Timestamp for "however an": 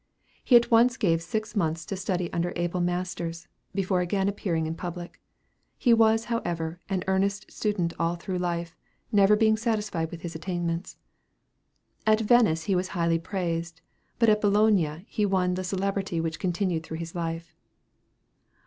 6.25-7.03